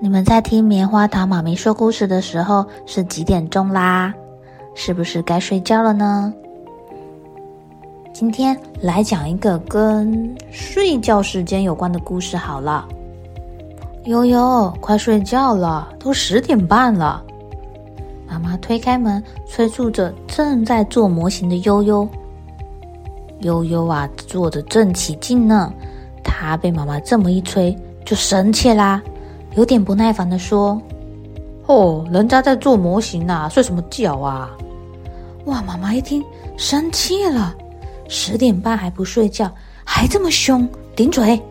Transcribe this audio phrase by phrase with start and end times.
[0.00, 4.14] 你们在听棉花糖妈咪说故事的时候是几点钟啦？
[4.72, 6.32] 是不是该睡觉了呢？
[8.12, 12.86] 今天来讲一个跟睡觉时间有关的故事好了。
[14.04, 17.20] 悠悠，快睡觉了，都十点半了。
[18.28, 22.08] 妈妈推开门，催促着正在做模型的悠悠。
[23.40, 25.72] 悠悠啊，做得正起劲呢。
[26.22, 29.02] 他被妈妈这么一催，就生气啦。
[29.58, 30.80] 有点不耐烦的说
[31.66, 34.48] ：“哦，人家在做模型呢，睡什么觉啊？”
[35.46, 36.24] 哇，妈妈一听
[36.56, 37.52] 生气了，
[38.06, 39.50] 十点半还不睡觉，
[39.82, 41.42] 还这么凶，顶嘴！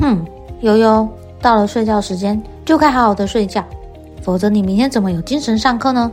[0.00, 0.24] 哼，
[0.62, 1.06] 悠悠，
[1.42, 3.62] 到了睡觉时间就该好好的睡觉，
[4.22, 6.10] 否则你明天怎么有精神上课呢？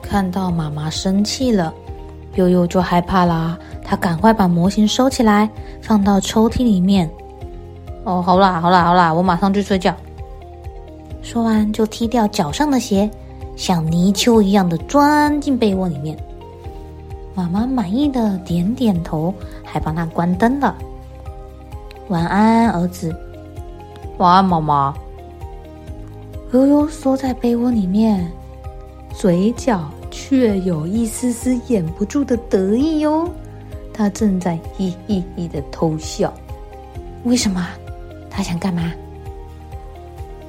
[0.00, 1.74] 看到妈妈生气了，
[2.36, 5.46] 悠悠就害怕啦，他赶快把模型收起来，
[5.82, 7.06] 放到抽屉里面。
[8.04, 9.94] 哦，好啦，好啦，好啦，我马上去睡觉。
[11.22, 13.08] 说完，就踢掉脚上的鞋，
[13.56, 16.16] 像泥鳅一样的钻进被窝里面。
[17.34, 20.74] 妈妈满意的点点头，还帮他关灯了。
[22.08, 23.14] 晚安，儿子。
[24.18, 24.94] 晚安，妈妈。
[26.52, 28.28] 悠悠缩在被窝里面，
[29.14, 33.28] 嘴角却有一丝丝掩不住的得意哟。
[33.92, 36.32] 他正在嘿嘿嘿的偷笑。
[37.24, 37.64] 为什么？
[38.30, 38.92] 他想干嘛？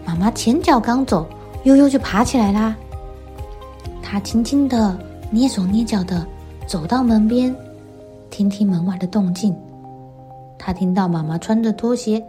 [0.05, 1.25] 妈妈前脚刚走，
[1.63, 2.75] 悠悠就爬起来啦。
[4.01, 4.97] 他轻轻的
[5.31, 6.25] 蹑手蹑脚的
[6.67, 7.55] 走到门边，
[8.29, 9.55] 听听门外的动静。
[10.57, 12.23] 他听到妈妈穿着拖鞋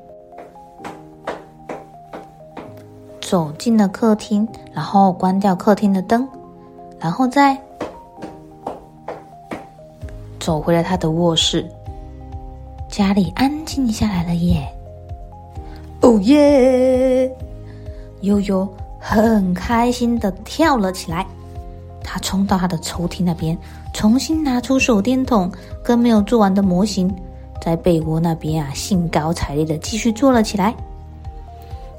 [3.20, 6.26] 走进了客厅，然后关掉客厅的灯，
[6.98, 7.58] 然后再
[10.38, 11.68] 走回了他的卧室。
[12.88, 14.66] 家里安静下来了耶。
[16.02, 17.34] 哦耶！
[18.20, 18.68] 悠悠
[18.98, 21.26] 很开心的跳了起来，
[22.02, 23.56] 他冲到他的抽屉那边，
[23.94, 25.50] 重新拿出手电筒
[25.82, 27.12] 跟没有做完的模型，
[27.60, 30.74] 在被窝那边啊，兴高采烈的继续做了起来。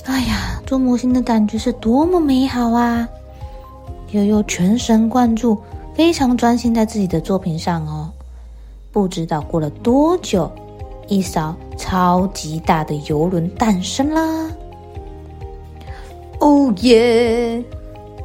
[0.06, 3.08] 哎呀，做模型的感觉是多么美好啊！
[4.12, 5.58] 悠悠全神贯注，
[5.94, 8.12] 非常专心在自己的作品上哦。
[8.92, 10.52] 不知道过了多久。
[11.08, 14.50] 一艘超级大的游轮诞生啦！
[16.40, 17.64] 哦耶！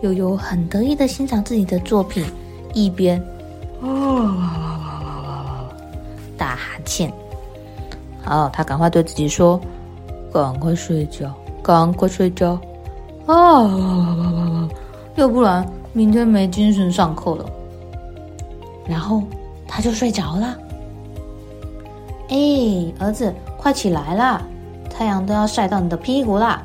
[0.02, 2.24] 悠悠很得意的欣赏自己的作品，
[2.72, 3.20] 一边
[3.82, 5.68] 啊
[6.36, 7.12] 打哈欠。
[8.22, 9.60] 好，他赶快对自己说
[10.32, 12.58] ：“赶快睡觉，赶快睡觉
[13.26, 14.68] 啊！
[15.16, 17.44] 要不然明天没精神上课了。”
[18.88, 19.22] 然后
[19.66, 20.56] 他就睡着了。
[22.28, 22.36] 哎，
[22.98, 24.42] 儿子，快起来啦！
[24.90, 26.62] 太阳都要晒到你的屁股啦！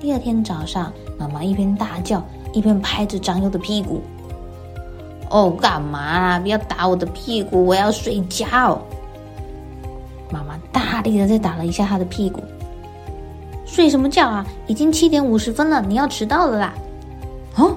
[0.00, 2.20] 第二天早上，妈妈一边大叫，
[2.52, 4.02] 一边拍着张优的屁股。
[5.30, 6.40] 哦，干嘛啊？
[6.40, 8.80] 不要打我的屁股，我要睡觉。
[10.30, 12.42] 妈妈大力的再打了一下他的屁股。
[13.64, 14.44] 睡什么觉啊？
[14.66, 16.74] 已经七点五十分了，你要迟到了啦！
[17.54, 17.70] 啊，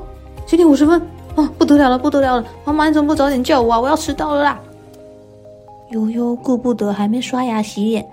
[0.48, 1.00] 七点五十分
[1.36, 2.45] 啊，不得了了，不得了了！
[2.65, 3.80] 妈妈，你怎么不早点叫我啊？
[3.80, 4.60] 我要迟到了啦！
[5.89, 8.06] 悠悠顾不得还没刷牙洗脸，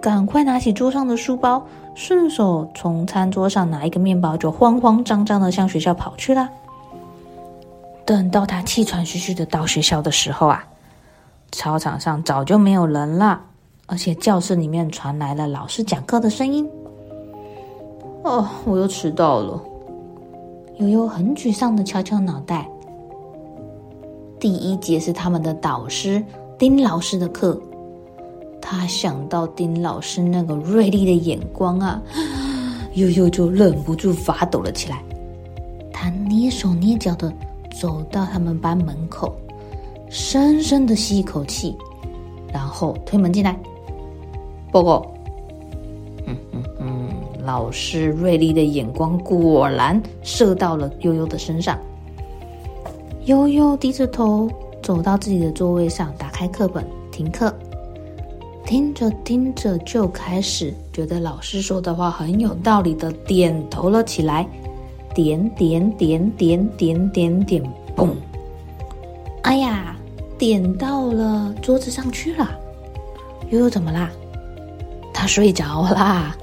[0.00, 6.48] 赶快拿起桌上的书包，顺手从餐桌上拿一个面包，就慌慌张张的向学校跑去了。
[8.04, 10.64] 等到他气喘吁吁的到学校的时候啊，
[11.50, 13.40] 操场上早就没有人了，
[13.86, 16.68] 而且教室里面传来了老师讲课的声音。
[18.22, 19.60] 哦，我又迟到了。
[20.76, 22.68] 悠悠很沮丧的敲敲脑袋。
[24.38, 26.24] 第一节是他们的导师。
[26.58, 27.56] 丁老师的课，
[28.60, 32.02] 他想到丁老师那个锐利的眼光啊，
[32.94, 35.00] 悠悠就忍不住发抖了起来。
[35.92, 37.32] 他蹑手蹑脚的
[37.80, 39.32] 走到他们班门口，
[40.08, 41.76] 深深的吸一口气，
[42.52, 43.56] 然后推门进来。
[44.72, 45.06] 报告。
[46.26, 47.08] 嗯嗯嗯，
[47.44, 51.78] 老师锐利的眼光果然射到了悠悠的身上。
[53.26, 54.50] 悠悠低着头
[54.82, 57.52] 走到自己的座位上，打开课本，听课。
[58.64, 64.46] 听着听着，就开始觉得老师说的话很有道理的点头了起来。
[65.12, 68.10] 点点点点点点点，嘣！
[69.42, 69.96] 哎呀，
[70.38, 72.48] 点到了桌子上去了。
[73.50, 74.08] 悠悠怎么啦？
[75.12, 76.36] 他睡着啦。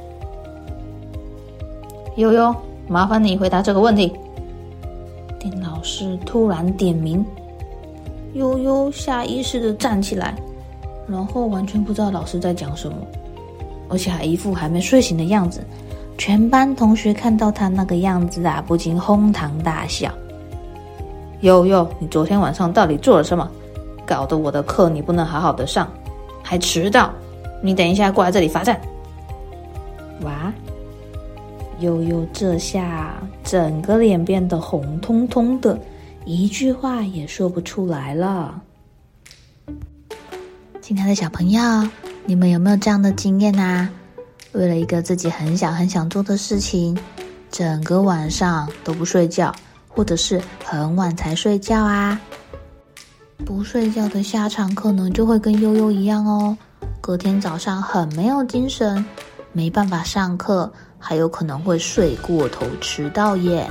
[2.18, 2.54] 悠悠，
[2.90, 4.12] 麻烦你回答这个问题。
[5.40, 7.26] 丁老师突然点名，
[8.36, 10.36] 悠悠下意识的站起来，
[11.08, 12.98] 然后完全不知道老师在讲什么，
[13.88, 15.62] 而且还一副还没睡醒的样子。
[16.18, 20.12] 全班同学看到他那个样子啊，不禁哄堂大笑。
[21.42, 23.50] 悠悠，你昨天晚上到底做了什么？
[24.06, 25.90] 搞得我的课你不能好好的上，
[26.44, 27.12] 还迟到。
[27.62, 28.80] 你等一下过来这里罚站。
[30.24, 30.54] 哇！
[31.80, 35.78] 悠悠这下整个脸变得红彤彤的，
[36.26, 38.60] 一句话也说不出来了。
[40.82, 41.62] 亲爱的小朋友，
[42.26, 43.88] 你们有没有这样的经验啊？
[44.54, 46.98] 为了一个自己很想很想做的事情，
[47.52, 49.54] 整个晚上都不睡觉，
[49.88, 52.20] 或者是很晚才睡觉啊？
[53.46, 56.58] 不睡觉的下场可能就会跟悠悠一样哦，
[57.02, 59.06] 隔天早上很没有精神，
[59.52, 60.74] 没办法上课。
[60.98, 63.70] 还有可能会睡过头迟到耶，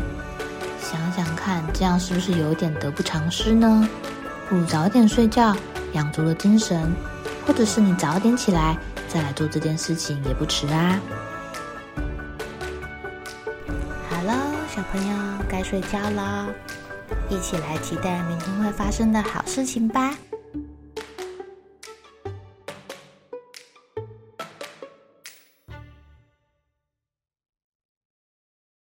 [0.80, 1.33] 想想，
[1.74, 3.88] 这样是不是有点得不偿失呢？
[4.48, 5.54] 不如早点睡觉，
[5.92, 6.90] 养足了精神，
[7.44, 8.78] 或者是你早点起来
[9.08, 11.00] 再来做这件事情也不迟啊。
[14.08, 14.34] 好了，
[14.74, 15.16] 小朋友
[15.48, 16.46] 该睡觉了，
[17.28, 20.14] 一起来期待明天会发生的好事情吧。